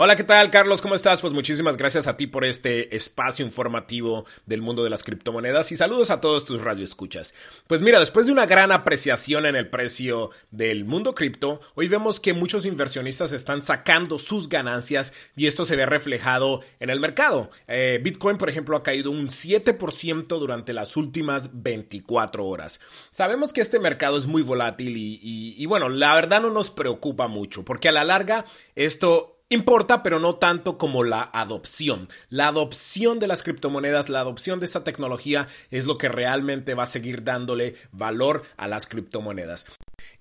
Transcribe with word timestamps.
Hola, 0.00 0.14
¿qué 0.14 0.22
tal, 0.22 0.52
Carlos? 0.52 0.80
¿Cómo 0.80 0.94
estás? 0.94 1.20
Pues 1.20 1.32
muchísimas 1.32 1.76
gracias 1.76 2.06
a 2.06 2.16
ti 2.16 2.28
por 2.28 2.44
este 2.44 2.94
espacio 2.94 3.44
informativo 3.44 4.26
del 4.46 4.62
mundo 4.62 4.84
de 4.84 4.90
las 4.90 5.02
criptomonedas 5.02 5.72
y 5.72 5.76
saludos 5.76 6.10
a 6.10 6.20
todos 6.20 6.44
tus 6.44 6.60
radioescuchas. 6.62 7.34
Pues 7.66 7.80
mira, 7.80 7.98
después 7.98 8.26
de 8.26 8.32
una 8.32 8.46
gran 8.46 8.70
apreciación 8.70 9.44
en 9.44 9.56
el 9.56 9.68
precio 9.68 10.30
del 10.52 10.84
mundo 10.84 11.16
cripto, 11.16 11.60
hoy 11.74 11.88
vemos 11.88 12.20
que 12.20 12.32
muchos 12.32 12.64
inversionistas 12.64 13.32
están 13.32 13.60
sacando 13.60 14.20
sus 14.20 14.48
ganancias 14.48 15.14
y 15.34 15.48
esto 15.48 15.64
se 15.64 15.74
ve 15.74 15.84
reflejado 15.84 16.60
en 16.78 16.90
el 16.90 17.00
mercado. 17.00 17.50
Eh, 17.66 17.98
Bitcoin, 18.00 18.38
por 18.38 18.50
ejemplo, 18.50 18.76
ha 18.76 18.84
caído 18.84 19.10
un 19.10 19.26
7% 19.26 20.28
durante 20.28 20.74
las 20.74 20.96
últimas 20.96 21.60
24 21.60 22.46
horas. 22.46 22.80
Sabemos 23.10 23.52
que 23.52 23.62
este 23.62 23.80
mercado 23.80 24.16
es 24.16 24.28
muy 24.28 24.42
volátil 24.42 24.96
y, 24.96 25.56
y 25.58 25.66
bueno, 25.66 25.88
la 25.88 26.14
verdad 26.14 26.40
no 26.40 26.50
nos 26.50 26.70
preocupa 26.70 27.26
mucho 27.26 27.64
porque 27.64 27.88
a 27.88 27.92
la 27.92 28.04
larga 28.04 28.44
esto 28.76 29.37
Importa, 29.50 30.02
pero 30.02 30.18
no 30.18 30.34
tanto 30.34 30.76
como 30.76 31.04
la 31.04 31.22
adopción. 31.22 32.10
La 32.28 32.48
adopción 32.48 33.18
de 33.18 33.28
las 33.28 33.42
criptomonedas, 33.42 34.10
la 34.10 34.20
adopción 34.20 34.60
de 34.60 34.66
esta 34.66 34.84
tecnología 34.84 35.48
es 35.70 35.86
lo 35.86 35.96
que 35.96 36.10
realmente 36.10 36.74
va 36.74 36.82
a 36.82 36.86
seguir 36.86 37.24
dándole 37.24 37.74
valor 37.90 38.42
a 38.58 38.68
las 38.68 38.86
criptomonedas. 38.86 39.64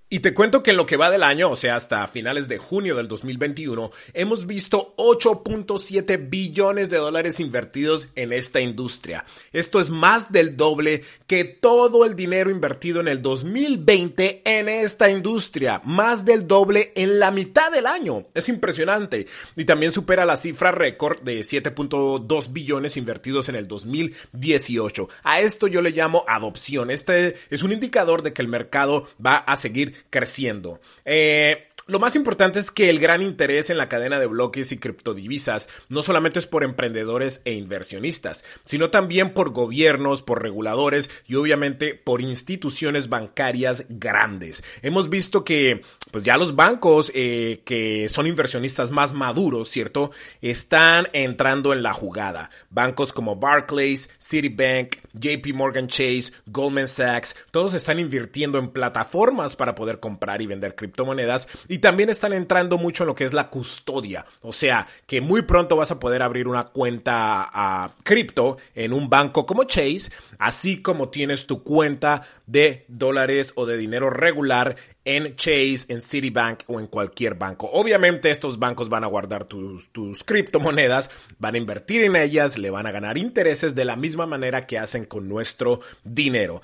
Y 0.09 0.20
te 0.20 0.34
cuento 0.34 0.63
que 0.63 0.71
en 0.71 0.77
lo 0.77 0.85
que 0.85 0.95
va 0.95 1.09
del 1.09 1.21
año, 1.21 1.49
o 1.49 1.57
sea, 1.57 1.75
hasta 1.75 2.07
finales 2.07 2.47
de 2.47 2.57
junio 2.57 2.95
del 2.95 3.09
2021, 3.09 3.91
hemos 4.13 4.47
visto 4.47 4.95
8.7 4.95 6.30
billones 6.30 6.89
de 6.89 6.95
dólares 6.95 7.41
invertidos 7.41 8.07
en 8.16 8.31
esta 8.31 8.61
industria. 8.61 9.25
Esto 9.52 9.81
es 9.81 9.89
más 9.89 10.31
del 10.31 10.55
doble 10.55 11.03
que 11.27 11.43
todo 11.43 12.05
el 12.05 12.16
dinero 12.16 12.49
invertido 12.49 13.02
en 13.02 13.09
el 13.09 13.21
2020 13.21 14.43
en 14.45 14.70
esta 14.70 15.09
industria. 15.09 15.81
Más 15.83 16.23
del 16.23 16.47
doble 16.47 16.94
en 16.95 17.19
la 17.19 17.30
mitad 17.30 17.69
del 17.69 17.85
año. 17.85 18.27
Es 18.33 18.47
impresionante. 18.47 19.27
Y 19.58 19.66
también 19.66 19.91
supera 19.91 20.25
la 20.25 20.38
cifra 20.38 20.71
récord 20.71 21.21
de 21.23 21.41
7.2 21.41 22.53
billones 22.53 22.95
invertidos 22.95 23.49
en 23.49 23.55
el 23.55 23.67
2018. 23.67 25.09
A 25.23 25.42
esto 25.42 25.67
yo 25.67 25.81
le 25.81 25.92
llamo 25.92 26.23
adopción. 26.30 26.92
Este 26.92 27.36
es 27.49 27.61
un 27.61 27.73
indicador 27.73 28.21
de 28.21 28.31
que 28.31 28.42
el 28.42 28.47
mercado 28.47 29.05
va 29.19 29.36
a 29.36 29.58
seguir 29.58 29.97
creciendo. 30.09 30.80
Eh, 31.06 31.67
lo 31.88 31.99
más 31.99 32.16
importante 32.16 32.59
es 32.59 32.69
que 32.69 32.89
el 32.89 32.99
gran 32.99 33.21
interés 33.21 33.69
en 33.69 33.77
la 33.77 33.88
cadena 33.88 34.19
de 34.19 34.27
bloques 34.27 34.71
y 34.73 34.77
criptodivisas 34.77 35.69
no 35.88 36.02
solamente 36.02 36.39
es 36.39 36.45
por 36.45 36.63
emprendedores 36.63 37.41
e 37.45 37.53
inversionistas, 37.53 38.43
sino 38.66 38.89
también 38.89 39.33
por 39.33 39.52
gobiernos, 39.52 40.21
por 40.21 40.43
reguladores 40.43 41.09
y 41.27 41.35
obviamente 41.35 41.95
por 41.95 42.21
instituciones 42.21 43.08
bancarias 43.08 43.85
grandes. 43.88 44.63
Hemos 44.81 45.09
visto 45.09 45.45
que 45.45 45.81
pues 46.11 46.23
ya 46.23 46.38
los 46.38 46.55
bancos 46.55 47.11
eh, 47.15 47.61
que 47.63 48.09
son 48.09 48.27
inversionistas 48.27 48.91
más 48.91 49.13
maduros, 49.13 49.69
¿cierto? 49.69 50.11
Están 50.41 51.08
entrando 51.13 51.73
en 51.73 51.83
la 51.83 51.93
jugada. 51.93 52.49
Bancos 52.69 53.13
como 53.13 53.38
Barclays, 53.38 54.09
Citibank, 54.19 54.95
JP 55.13 55.53
Morgan 55.53 55.88
Chase, 55.88 56.33
Goldman 56.47 56.88
Sachs, 56.88 57.35
todos 57.52 57.73
están 57.73 57.99
invirtiendo 57.99 58.59
en 58.59 58.69
plataformas 58.69 59.55
para 59.55 59.75
poder 59.75 59.99
comprar 59.99 60.41
y 60.41 60.47
vender 60.47 60.75
criptomonedas 60.75 61.47
y 61.67 61.77
también 61.78 62.09
están 62.09 62.33
entrando 62.33 62.78
mucho 62.78 63.03
en 63.03 63.08
lo 63.08 63.16
que 63.16 63.25
es 63.25 63.33
la 63.33 63.50
custodia. 63.50 64.25
O 64.42 64.53
sea, 64.53 64.88
que 65.06 65.22
muy 65.22 65.42
pronto 65.42 65.75
vas 65.75 65.92
a 65.92 66.00
poder 66.00 66.22
abrir 66.22 66.47
una 66.47 66.66
cuenta 66.66 67.50
a 67.52 67.92
cripto 68.03 68.58
en 68.75 68.94
un 68.94 69.09
banco 69.09 69.45
como 69.45 69.66
Chase, 69.66 70.11
así 70.39 70.81
como 70.81 71.09
tienes 71.09 71.48
tu 71.48 71.64
cuenta 71.64 72.22
de 72.45 72.86
dólares 72.88 73.53
o 73.55 73.66
de 73.66 73.78
dinero 73.78 74.09
regular 74.09 74.75
en 75.05 75.36
Chase, 75.36 75.86
en 75.88 76.02
Citibank 76.02 76.64
o 76.67 76.80
en 76.80 76.88
cualquier 76.88 77.36
banco. 77.36 77.70
Obviamente 77.72 78.30
estos 78.30 78.59
bancos 78.59 78.89
van 78.89 79.03
a 79.03 79.08
guardar 79.08 79.45
tus, 79.45 79.89
tus, 79.92 80.23
criptomonedas, 80.23 81.11
van 81.39 81.55
a 81.55 81.58
invertir 81.58 82.03
en 82.03 82.16
ellas, 82.16 82.58
le 82.58 82.70
van 82.70 82.88
a 82.88 82.92
ganar 82.92 83.17
intereses 83.17 83.73
de 83.73 83.86
la 83.86 83.95
misma 83.95 84.25
manera 84.25 84.66
que 84.66 84.78
hacen 84.78 85.05
con 85.05 85.30
nuestro 85.30 85.80
dinero. 86.03 86.61